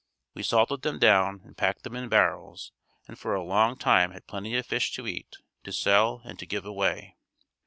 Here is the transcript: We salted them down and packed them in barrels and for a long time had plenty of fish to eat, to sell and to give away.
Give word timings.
We 0.33 0.41
salted 0.41 0.81
them 0.81 0.97
down 0.97 1.41
and 1.43 1.55
packed 1.55 1.83
them 1.83 1.95
in 1.95 2.09
barrels 2.09 2.71
and 3.07 3.19
for 3.19 3.35
a 3.35 3.43
long 3.43 3.77
time 3.77 4.09
had 4.09 4.25
plenty 4.25 4.55
of 4.55 4.65
fish 4.65 4.91
to 4.95 5.05
eat, 5.05 5.37
to 5.63 5.71
sell 5.71 6.23
and 6.25 6.39
to 6.39 6.47
give 6.47 6.65
away. 6.65 7.17